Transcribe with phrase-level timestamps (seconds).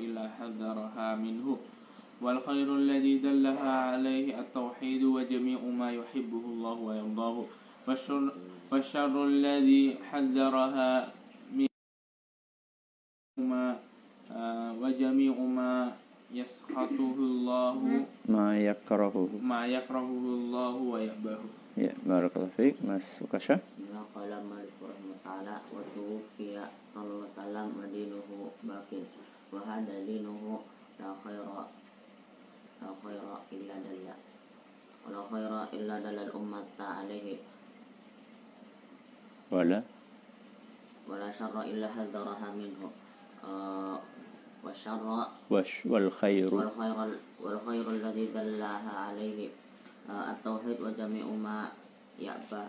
[0.00, 1.56] إلا حذرها منه.
[2.22, 7.44] والخير الذي دلها عليه التوحيد وجميع ما يحبه الله ويرضاه.
[7.88, 8.32] والشر,
[8.72, 11.12] والشر الذي حذرها
[13.38, 13.66] منهما
[14.32, 15.92] آه، وجميع ما
[16.32, 18.06] يسخطه الله.
[18.28, 19.28] ما يكرهه.
[19.42, 21.42] ما يكرهه الله ويأباه
[21.76, 22.74] يا بارك الله فيك.
[22.84, 23.58] مس وكشا
[24.14, 28.28] قال مالك رحمه الله تعالى وتوفي صلى الله عليه وسلم ودينه
[28.62, 29.02] باقي
[29.54, 30.60] وهذا دليله
[31.00, 31.46] لا خير
[32.82, 33.22] لا خير
[33.52, 34.06] إلا دل
[35.06, 37.36] ولا خير إلا دل الأمة عليه.
[39.50, 39.82] ولا؟
[41.08, 42.82] ولا شر إلا حذرها منه.
[43.44, 43.98] آه
[44.64, 46.96] والشر وش والخير والخير,
[47.40, 49.48] والخير الذي دلها عليه.
[50.10, 51.68] آه التوحيد وجميع ما
[52.18, 52.64] يأبى.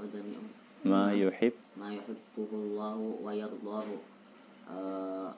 [0.00, 0.40] وجميع
[0.84, 3.88] ما يحب؟ ما يحبه الله ويرضاه.
[4.70, 5.34] آه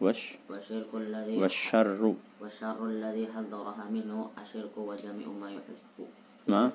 [0.00, 2.14] وش؟ والشرك الذي والشر.
[2.40, 6.08] والشر الذي حذرها منه الشرك وجميع ما يحبه.
[6.48, 6.70] ما؟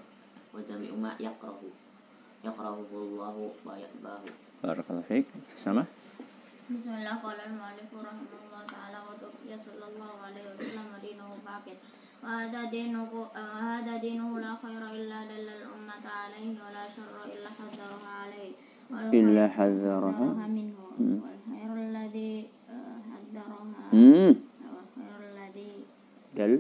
[0.54, 1.62] وجميع ما يكره.
[2.46, 4.24] يكرهه الله ويحباه
[4.64, 5.26] بارك الله فيك.
[5.48, 5.86] سمع
[6.72, 11.78] بسم الله قال المؤلف رحمه الله تعالى وتوفي صلى الله عليه وسلم دينه باكر
[12.24, 18.52] وهذا دينه وهذا دينه لا خير إلا دل الأمة عليه ولا شر إلا حذرها عليه.
[19.20, 20.48] إلا حذرها.
[20.48, 20.80] منه.
[21.00, 22.48] والخير الذي
[23.32, 24.36] قدرها
[24.76, 25.72] وخير الذي
[26.36, 26.60] دل.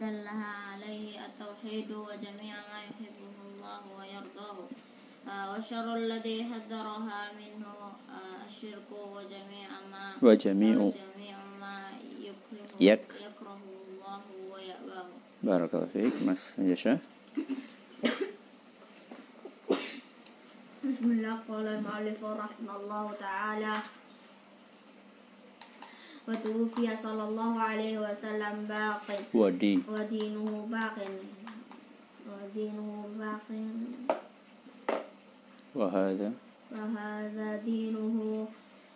[0.00, 4.58] دلها عليه التوحيد وجميع ما يحبه الله ويرضاه.
[5.28, 7.66] آه، وشر الذي هدرها منه
[8.10, 13.14] آه، الشرك وجميع ما وجميع, وجميع ما يكره, يك.
[13.20, 14.20] يكره الله
[14.52, 15.06] ويأباه.
[15.42, 16.22] بارك الله فيك.
[16.22, 16.54] مس.
[16.58, 16.98] يشاء
[20.84, 21.38] بسم الله.
[21.48, 23.74] قال المؤلف رحمه الله تعالى
[26.28, 29.06] وتوفي صلى الله عليه وسلم باق.
[29.34, 30.96] ودينه باق.
[32.30, 32.88] ودينه
[33.18, 33.48] باق.
[35.74, 36.30] hadha
[36.72, 38.16] وهذا دينه.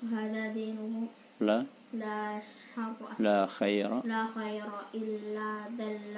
[0.03, 0.93] وهذا دينه.
[1.43, 1.59] la
[1.93, 2.95] لا شر.
[3.19, 6.17] la khaira لا خير إلا دل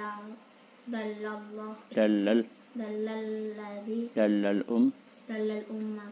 [0.87, 1.73] دل الله.
[1.97, 2.39] dallal
[2.75, 4.93] دل الذي dallal um
[5.29, 6.05] دل الأمة.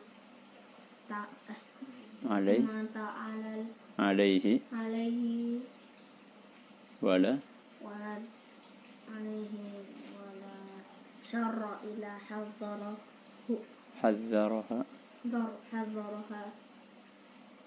[2.30, 2.62] عليه.
[2.96, 3.66] على
[4.00, 4.60] عليه.
[4.74, 5.60] عليه
[7.02, 7.38] ولا.
[7.82, 8.16] ولا
[9.16, 9.54] عليه
[10.18, 10.56] ولا
[11.32, 12.98] شر إلى حذره
[14.02, 14.80] حذرها.
[15.72, 16.44] حذرها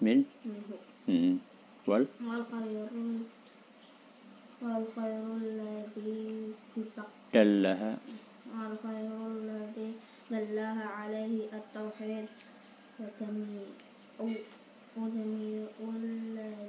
[0.01, 0.23] من.
[0.45, 1.37] منه
[1.87, 2.05] وال.
[2.21, 2.89] والخير
[4.61, 6.53] والخير الذي
[7.33, 7.97] دلها
[8.53, 9.89] والخير الذي
[10.31, 12.27] دلها عليه التوحيد
[12.99, 13.90] وتمييز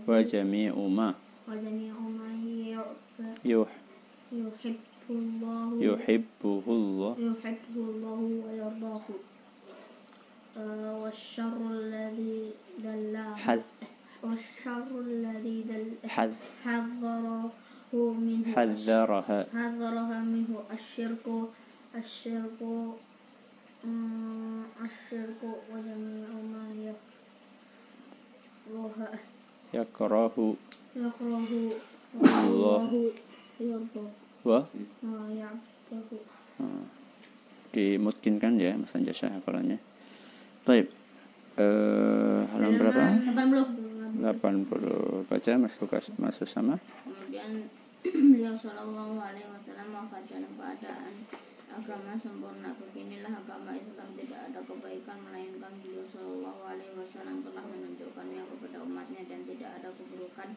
[0.08, 1.14] وجميع ma
[1.48, 2.30] وجميع ما
[4.32, 4.76] يحب
[5.10, 5.68] الله.
[5.82, 9.06] yuhibbuhu Allah يحبه الله ويرضاه.
[10.56, 12.52] آه، والشر الذي
[12.84, 13.62] دل حذ
[14.22, 16.32] والشر الذي دل حذ
[16.64, 17.50] حذره
[17.92, 19.40] منه حذرها.
[19.52, 20.52] حذرها منه.
[20.72, 21.26] الشرك
[21.96, 22.60] الشرك
[23.84, 25.42] آه، الشرك
[25.72, 27.21] وجميع ما يكره
[28.62, 30.54] Ya Yakrahu.
[30.94, 31.60] Yakrahu.
[32.12, 33.00] Wallahu.
[33.58, 33.90] Wa.
[34.42, 34.64] Wah?
[35.02, 35.26] Nah
[38.36, 39.80] kan ya Mas Anjasya hafalannya.
[40.62, 40.92] Taib.
[41.56, 43.02] Eh, halaman berapa?
[43.34, 44.20] 80.
[44.20, 45.26] 80.
[45.26, 46.76] Baca Mas Lukas masuk sama.
[47.02, 47.66] Kemudian
[48.32, 51.12] beliau sallallahu alaihi wasallam wafat dalam keadaan
[51.72, 54.08] agama sempurna beginilah agama Islam.
[54.16, 59.88] Tidak ada kebaikan melainkan beliau Shallallahu Alaihi Wasallam telah menunjukkannya kepada umatnya dan tidak ada
[59.96, 60.48] keburukan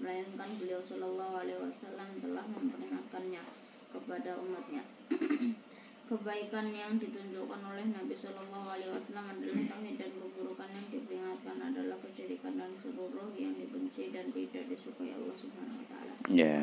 [0.00, 3.42] melainkan beliau Shallallahu Alaihi Wasallam telah memperingatkannya
[3.90, 4.82] kepada umatnya.
[6.10, 11.96] Kebaikan yang ditunjukkan oleh Nabi Shallallahu Alaihi Wasallam adalah tauhid dan keburukan yang diperingatkan adalah
[12.02, 16.14] kesyirikan dan seluruh yang dibenci dan tidak disukai Allah Subhanahu Wa Taala.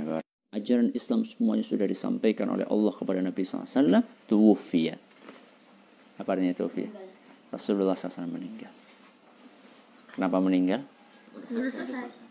[0.03, 4.95] bar- ajaran Islam semuanya sudah disampaikan oleh Allah kepada Nabi SAW tuwfiya
[6.17, 6.89] apa artinya tuwfiya?
[7.51, 8.71] Rasulullah SAW meninggal
[10.15, 10.81] kenapa meninggal?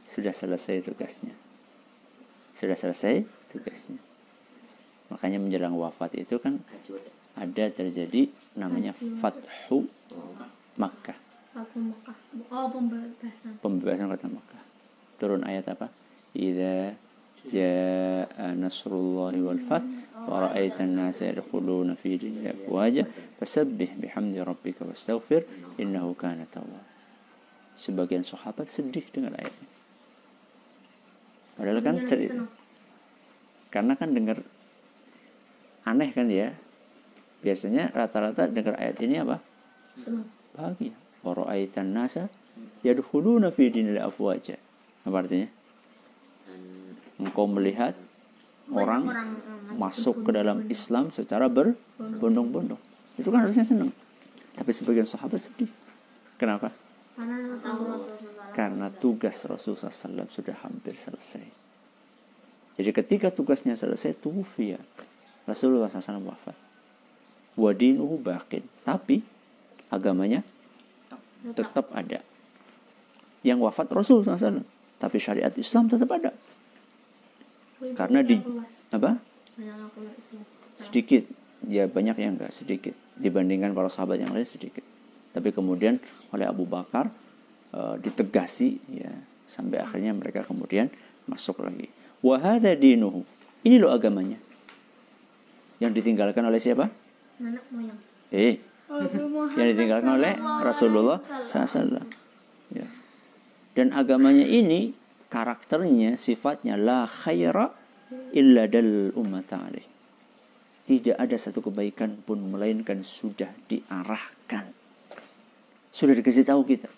[0.06, 0.82] Sudah selesai.
[0.82, 1.34] tugasnya
[2.56, 3.22] sudah selesai
[3.52, 4.00] tugasnya
[5.12, 6.58] makanya menjelang wafat itu kan
[7.36, 9.86] ada terjadi namanya Fathu
[10.76, 11.16] Makkah.
[12.52, 13.60] Oh pembebasan.
[13.60, 14.62] pembebasan kota Makkah
[15.20, 15.88] turun ayat apa
[16.36, 16.96] Idza
[18.58, 19.86] nasrullahi wal fath
[20.26, 23.06] wa ra'aita an-nasa yadkhuluna fi dinillahi afwaja
[23.38, 25.46] fasabbih bihamdi rabbika wastaghfir
[25.78, 26.82] innahu kana tawwab
[27.78, 29.76] sebagian sahabat sedih dengan ayat ini
[31.56, 32.44] Padahal kan cerita,
[33.72, 34.44] karena kan dengar
[35.88, 36.52] aneh kan ya.
[37.40, 39.40] Biasanya rata-rata dengar ayat ini apa?
[40.52, 40.92] Bahagia.
[41.24, 42.28] Wara'aitan nasa
[42.84, 44.60] yadkhuluna fi dinil afwaja.
[45.08, 45.48] Apa artinya?
[47.16, 47.96] Engkau melihat
[48.72, 52.80] orang orang eh, masuk ke dalam Islam secara berbondong-bondong.
[53.16, 53.90] Itu kan harusnya senang.
[54.56, 55.70] Tapi sebagian sahabat sedih.
[56.36, 56.72] Kenapa?
[58.52, 61.44] Karena tugas Rasulullah SAW sudah hampir selesai.
[62.76, 64.76] Jadi ketika tugasnya selesai, tufiya.
[65.48, 66.56] Rasulullah SAW wafat.
[67.56, 68.68] Wadinuhu bakin.
[68.84, 69.24] Tapi
[69.88, 70.44] agamanya
[71.56, 72.20] tetap ada.
[73.40, 74.64] Yang wafat Rasulullah SAW.
[75.00, 76.36] Tapi syariat Islam tetap ada.
[77.94, 78.40] Karena di
[78.92, 79.20] apa?
[80.76, 81.24] sedikit.
[81.66, 82.92] Ya banyak yang enggak sedikit.
[83.16, 84.84] Dibandingkan para sahabat yang lain sedikit.
[85.32, 86.00] Tapi kemudian
[86.32, 87.08] oleh Abu Bakar
[87.72, 89.12] eh, ditegasi ya
[89.48, 90.88] sampai akhirnya mereka kemudian
[91.24, 91.88] masuk lagi.
[92.20, 93.24] Wahada dinuhu.
[93.64, 94.38] Ini loh agamanya.
[95.80, 96.88] Yang ditinggalkan oleh siapa?
[97.72, 97.98] Moyang.
[98.32, 98.56] eh.
[99.58, 100.32] Yang ditinggalkan oleh
[100.62, 102.06] Rasulullah SAW
[102.70, 102.86] ya.
[103.74, 104.94] dan agamanya ini
[105.36, 107.68] karakternya sifatnya la khaira
[108.32, 109.84] illa dal ummata alaih
[110.88, 114.72] tidak ada satu kebaikan pun melainkan sudah diarahkan
[115.92, 116.88] sudah dikasih tahu kita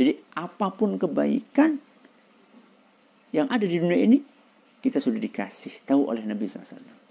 [0.00, 1.76] jadi apa pun kebaikan
[3.36, 4.18] yang ada di dunia ini
[4.80, 7.04] kita sudah dikasih tahu oleh Nabi SAW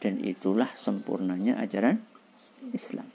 [0.00, 1.98] dan itulah sempurnanya ajaran
[2.70, 3.08] Islam.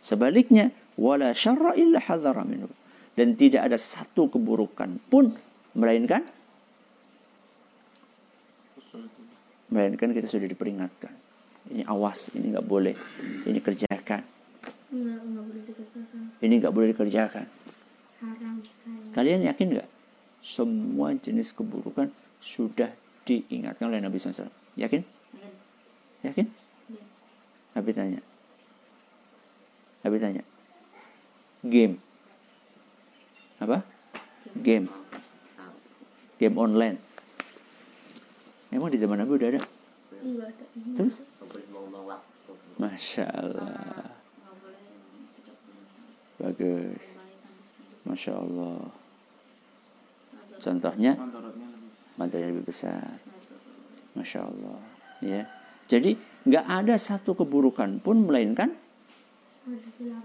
[0.00, 2.70] Sebaliknya, wala syarra illa hadzara minhu.
[3.16, 5.32] Dan tidak ada satu keburukan pun
[5.72, 6.20] melainkan
[9.72, 11.12] melainkan kita sudah diperingatkan.
[11.66, 12.94] Ini awas, ini nggak boleh,
[13.42, 14.22] ini kerjakan,
[16.38, 17.46] ini nggak boleh dikerjakan.
[19.10, 19.88] Kalian yakin nggak?
[20.38, 22.06] Semua jenis keburukan
[22.38, 22.94] sudah
[23.26, 24.46] diingatkan oleh Nabi SAW.
[24.78, 25.02] Yakin?
[26.22, 26.46] Yakin?
[27.74, 28.20] Habis tanya.
[30.06, 30.42] Habis tanya.
[31.66, 31.98] Game.
[33.60, 33.80] Apa?
[34.60, 34.88] Game.
[36.36, 36.98] Game online.
[38.68, 39.62] Emang di zaman Nabi udah ada?
[40.96, 41.16] Terus?
[42.76, 44.12] Masya Allah.
[46.36, 47.04] Bagus.
[48.04, 48.80] Masya Allah.
[50.60, 51.12] Contohnya,
[52.16, 53.20] Mantorotnya lebih besar.
[54.16, 54.80] Masya Allah.
[55.20, 55.48] Ya.
[55.86, 56.16] Jadi
[56.48, 58.72] nggak ada satu keburukan pun melainkan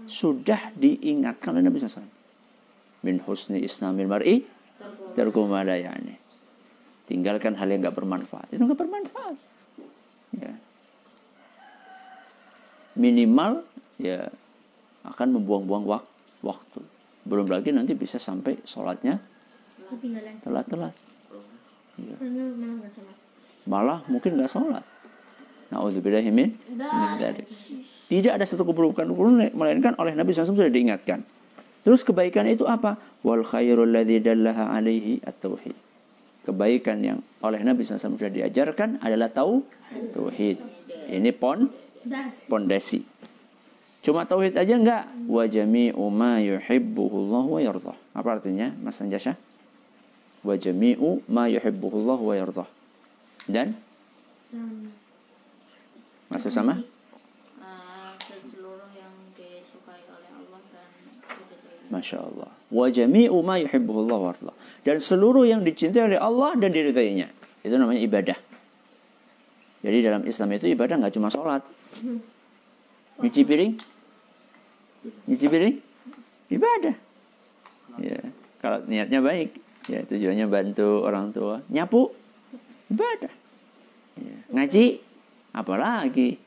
[0.06, 2.21] sudah diingatkan oleh Nabi SAW.
[3.02, 4.46] Min husni islamil mar'i
[4.78, 5.14] Tergolong.
[5.14, 6.14] tarku ma la ya'ni.
[7.04, 8.46] Tinggalkan hal yang nggak bermanfaat.
[8.50, 9.36] Itu nggak bermanfaat.
[10.38, 10.54] Ya.
[12.94, 13.64] Minimal
[13.96, 14.28] ya
[15.02, 16.08] akan membuang-buang wak-
[16.40, 16.80] waktu.
[17.22, 19.18] Belum lagi nanti bisa sampai sholatnya
[20.42, 20.94] telat-telat.
[21.98, 22.14] Ya.
[23.64, 24.84] Malah mungkin nggak sholat.
[27.16, 27.46] Dzalik.
[28.06, 31.24] Tidak ada satu keburukan pun melainkan oleh Nabi SAW sudah diingatkan.
[31.82, 32.98] Terus kebaikan itu apa?
[33.26, 35.74] Wal khairul ladzi dallaha alaihi at-tauhid.
[36.42, 39.62] Kebaikan yang oleh Nabi SAW sudah diajarkan adalah tau
[40.14, 40.58] tauhid.
[41.10, 41.70] Ini pon
[42.02, 42.50] Das.
[42.50, 43.06] pondasi.
[44.02, 45.06] Cuma tauhid aja enggak?
[45.30, 47.94] Wa jami'u ma yuhibbuhullah wa yardah.
[48.10, 48.74] Apa artinya?
[48.82, 49.38] Mas Anjasya?
[50.42, 52.66] Wa jami'u ma yuhibbuhullah wa yardah.
[53.46, 53.78] Dan
[54.50, 54.90] Dan
[56.26, 56.82] Mas Usama?
[57.62, 60.88] Ah, dan seluruh yang disukai oleh Allah dan
[61.22, 61.78] diridhoi.
[61.92, 62.48] Masya Allah.
[62.72, 64.56] Wa jami'u ma yardah.
[64.80, 67.28] Dan seluruh yang dicintai oleh Allah dan diridainya.
[67.60, 68.38] Itu namanya ibadah.
[69.84, 71.60] Jadi dalam Islam itu ibadah nggak cuma sholat.
[73.20, 73.72] Nyuci piring.
[75.28, 75.76] Nyuci piring.
[76.48, 76.96] Ibadah.
[78.00, 78.18] Ya.
[78.64, 79.60] Kalau niatnya baik.
[79.90, 81.60] Ya tujuannya bantu orang tua.
[81.68, 82.14] Nyapu.
[82.88, 83.32] Ibadah.
[84.16, 84.36] Ya.
[84.48, 84.86] Ngaji.
[85.52, 86.40] Apalagi.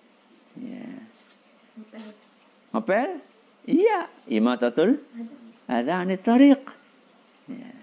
[0.58, 0.90] Ya.
[2.74, 3.35] Ngepel?
[3.66, 4.10] Iya.
[4.30, 5.02] Imatatul
[5.66, 6.62] ada tariq.
[7.50, 7.74] Ya.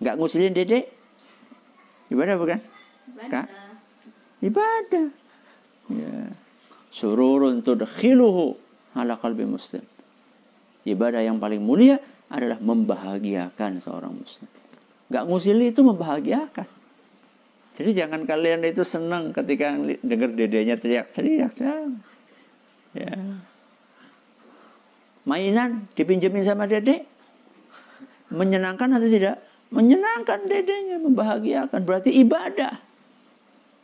[0.00, 0.86] Nggak ngusilin dedek?
[2.10, 2.60] Ibadah bukan?
[3.30, 3.46] Kak?
[4.42, 5.08] Ibadah.
[5.90, 6.18] Ya.
[6.90, 8.58] Sururun tudkhiluhu
[8.98, 9.82] ala qalbi muslim.
[10.86, 14.50] Ibadah yang paling mulia adalah membahagiakan seorang muslim.
[15.10, 16.68] Nggak ngusili itu membahagiakan.
[17.74, 21.54] Jadi jangan kalian itu senang ketika dengar dedenya teriak-teriak.
[22.94, 23.10] Ya.
[25.28, 27.04] Mainan dipinjemin sama dedek.
[28.30, 29.42] Menyenangkan atau tidak?
[29.70, 31.80] Menyenangkan dedenya, membahagiakan.
[31.82, 32.78] Berarti ibadah.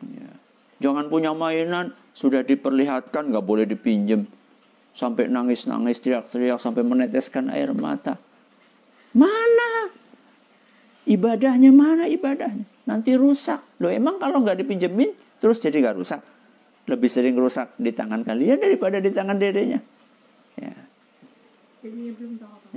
[0.02, 0.30] Ya.
[0.82, 4.26] Jangan punya mainan, sudah diperlihatkan, nggak boleh dipinjem.
[4.96, 8.16] Sampai nangis-nangis, teriak-teriak, sampai meneteskan air mata.
[9.16, 9.92] Mana?
[11.06, 12.66] Ibadahnya mana ibadahnya?
[12.86, 13.62] Nanti rusak.
[13.78, 16.20] Loh emang kalau nggak dipinjemin terus jadi nggak rusak?
[16.86, 19.78] Lebih sering rusak di tangan kalian daripada di tangan dedenya.
[20.58, 20.74] Ya,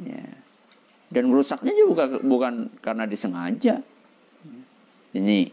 [0.04, 0.28] Ya.
[1.10, 2.54] Dan rusaknya juga bukan, bukan
[2.86, 3.82] karena disengaja.
[5.14, 5.50] Ini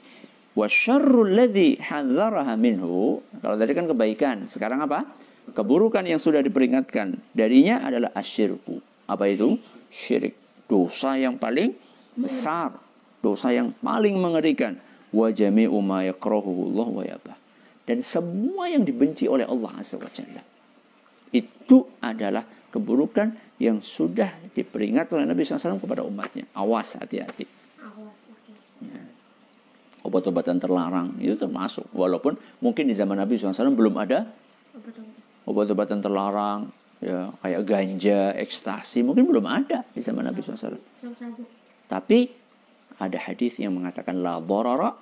[2.57, 3.21] minhu.
[3.45, 5.05] Kalau tadi kan kebaikan, sekarang apa?
[5.53, 8.81] Keburukan yang sudah diperingatkan darinya adalah asyirku.
[9.07, 9.61] Apa itu?
[9.93, 10.35] Syirik.
[10.67, 11.77] Dosa yang paling
[12.19, 12.75] besar.
[13.21, 14.81] Dosa yang paling mengerikan.
[15.13, 17.37] Wa jami'u Allah wa yabah.
[17.87, 20.43] Dan semua yang dibenci oleh Allah Azza wa Jalla.
[21.31, 22.43] Itu adalah
[22.77, 26.45] keburukan yang sudah diperingatkan oleh Nabi SAW kepada umatnya.
[26.53, 27.49] Awas hati-hati
[27.81, 28.55] oke.
[30.05, 34.29] obat-obatan terlarang itu termasuk walaupun mungkin di zaman Nabi SAW belum ada
[35.49, 36.69] obat-obatan terlarang
[37.01, 40.77] ya kayak ganja, ekstasi mungkin belum ada di zaman Nabi SAW.
[41.87, 42.19] Tapi
[42.97, 44.97] ada hadis yang mengatakan la darara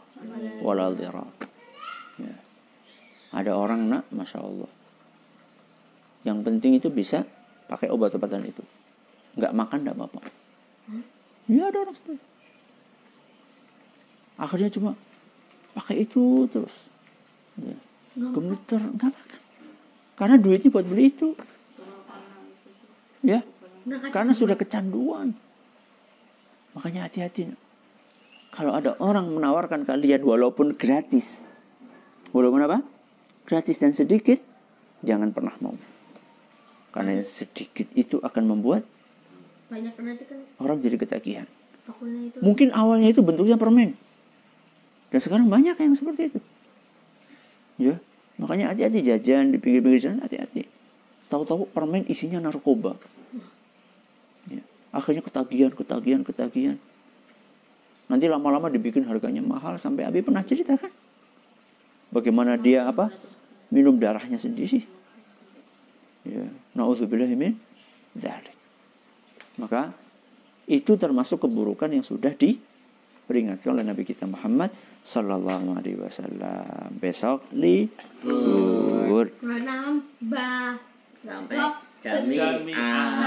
[0.62, 0.90] wala.
[2.14, 2.35] Ya.
[3.35, 4.71] Ada orang nak, masya Allah.
[6.23, 7.26] Yang penting itu bisa
[7.68, 8.62] pakai obat-obatan itu.
[9.35, 10.21] Nggak makan nggak apa-apa.
[11.50, 12.21] Ya ada orang seperti.
[14.35, 14.90] Akhirnya cuma
[15.76, 16.88] pakai itu terus.
[17.61, 17.76] Ya.
[18.14, 19.40] Gemeter, nggak makan.
[20.14, 21.35] Karena duitnya buat beli itu.
[23.25, 23.40] Ya,
[24.12, 25.33] karena sudah kecanduan.
[26.76, 27.56] Makanya hati-hati.
[28.52, 31.42] Kalau ada orang menawarkan kalian walaupun gratis.
[32.30, 32.85] Walaupun apa?
[33.49, 34.38] Gratis dan sedikit,
[35.02, 35.75] jangan pernah mau.
[36.94, 38.86] Karena sedikit itu akan membuat
[39.66, 41.46] banyak nanti kan orang jadi ketagihan.
[41.90, 43.98] itu Mungkin awalnya itu bentuknya permen.
[45.10, 46.40] Dan sekarang banyak yang seperti itu.
[47.74, 47.98] Ya,
[48.38, 50.70] makanya hati-hati jajan di pinggir-pinggir jalan hati-hati.
[51.26, 52.94] Tahu-tahu permen isinya narkoba.
[54.46, 54.62] Ya.
[54.94, 56.78] Akhirnya ketagihan, ketagihan, ketagihan.
[58.06, 60.94] Nanti lama-lama dibikin harganya mahal sampai Abi pernah cerita kan?
[62.14, 63.10] Bagaimana dia apa?
[63.74, 64.86] Minum darahnya sendiri.
[66.25, 67.52] Ya, nauzubillahi min
[68.16, 68.57] dzalik.
[69.61, 69.93] Maka
[70.64, 74.73] itu termasuk keburukan yang sudah diperingatkan oleh Nabi kita Muhammad
[75.04, 76.97] sallallahu alaihi wasallam.
[76.97, 80.81] Besok libur menambah
[81.21, 81.57] sampai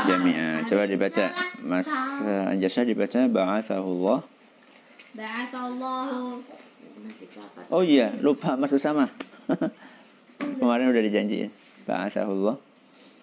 [0.06, 0.62] Jami'ah.
[0.70, 1.34] Coba dibaca.
[1.66, 1.90] Mas
[2.22, 4.22] eh, Anjasya dibaca ba'athahullah.
[7.34, 9.10] Kafat Oh iya, lupa masuk sama.
[10.62, 11.50] Kemarin udah dijanjiin.
[11.90, 12.67] Ba'athahullah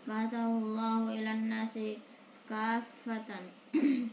[0.07, 1.99] Ba'athallahu ilan nasi
[2.49, 3.45] kafatan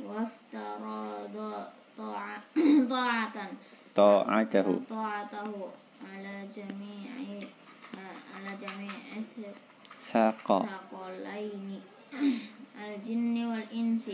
[0.00, 2.42] waftarada ta'a-
[2.88, 3.50] ta'atan
[3.94, 4.74] Ta'atahu.
[4.90, 5.60] ta'atahu
[6.02, 7.44] ala jami'i
[8.34, 9.22] ala jami'i
[10.04, 10.58] Saqa.
[10.68, 11.80] ثقلين
[12.76, 14.06] الجن والإنس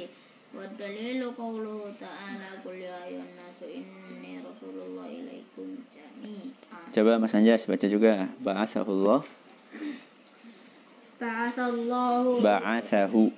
[0.55, 7.67] والدليل قوله تعالى قل يا أيها الناس إني رسول الله إليكم جميعا Coba Mas Anjas
[7.71, 8.27] baca juga.
[8.43, 9.23] Ba'athahullah.
[11.25, 13.29] بعث الله Ba'athahu.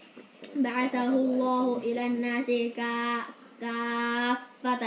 [0.56, 3.26] بعثه الله إلى الناس كا-
[3.60, 4.82] كافة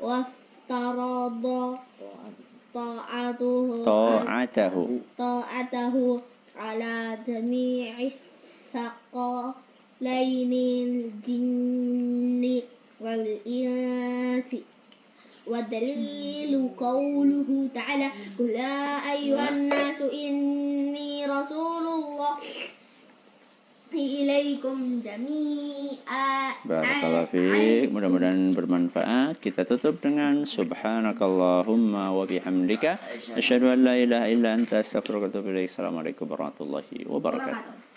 [0.00, 1.44] وافترض
[2.74, 4.86] طاعته Ta'atahu.
[5.18, 5.94] طاعته
[6.56, 7.92] على جميع
[9.16, 10.52] الثقلين
[10.86, 12.44] الجن
[13.00, 14.50] والإنس
[15.46, 18.08] والدليل قوله تعالى
[18.38, 21.79] قل يا أيها الناس إني رسول
[23.91, 25.03] ilaikum
[27.91, 29.43] mudah-mudahan bermanfaat.
[29.43, 32.95] Kita tutup dengan subhanakallahumma wa bihamdika.
[33.35, 35.67] Asyhadu an la ilaha illa anta astaghfiruka wa atubu ilaik.
[35.67, 37.90] Assalamualaikum warahmatullahi wabarakatuh.